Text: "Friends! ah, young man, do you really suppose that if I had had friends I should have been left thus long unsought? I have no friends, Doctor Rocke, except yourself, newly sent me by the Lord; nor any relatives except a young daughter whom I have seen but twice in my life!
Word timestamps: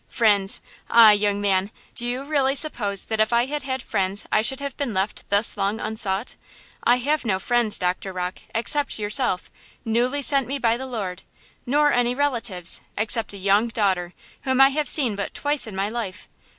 "Friends! 0.09 0.63
ah, 0.89 1.11
young 1.11 1.39
man, 1.41 1.69
do 1.93 2.07
you 2.07 2.23
really 2.23 2.55
suppose 2.55 3.05
that 3.05 3.19
if 3.19 3.31
I 3.31 3.45
had 3.45 3.61
had 3.61 3.83
friends 3.83 4.25
I 4.31 4.41
should 4.41 4.59
have 4.59 4.75
been 4.75 4.95
left 4.95 5.29
thus 5.29 5.55
long 5.57 5.79
unsought? 5.79 6.35
I 6.83 6.95
have 6.95 7.23
no 7.23 7.37
friends, 7.37 7.77
Doctor 7.77 8.11
Rocke, 8.11 8.39
except 8.55 8.97
yourself, 8.97 9.51
newly 9.85 10.23
sent 10.23 10.47
me 10.47 10.57
by 10.57 10.75
the 10.75 10.87
Lord; 10.87 11.21
nor 11.67 11.93
any 11.93 12.15
relatives 12.15 12.81
except 12.97 13.33
a 13.33 13.37
young 13.37 13.67
daughter 13.67 14.15
whom 14.41 14.59
I 14.59 14.69
have 14.69 14.89
seen 14.89 15.13
but 15.13 15.35
twice 15.35 15.67
in 15.67 15.75
my 15.75 15.87
life! 15.87 16.27